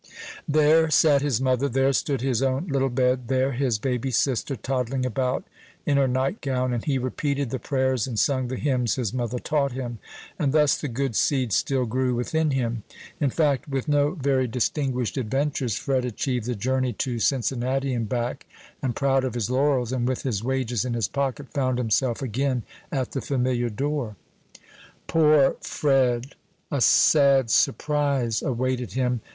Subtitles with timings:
[0.47, 5.05] There sat his mother; there stood his own little bed; there his baby sister, toddling
[5.05, 5.43] about
[5.85, 9.37] in her night gown; and he repeated the prayers and sung the hymns his mother
[9.37, 9.99] taught him,
[10.39, 12.81] and thus the good seed still grew within him.
[13.19, 18.47] In fact, with no very distinguished adventures, Fred achieved the journey to Cincinnati and back,
[18.81, 22.63] and proud of his laurels, and with his wages in his pocket, found himself again
[22.91, 24.15] at the familiar door.
[25.05, 26.33] Poor Fred!
[26.71, 29.21] a sad surprise awaited him.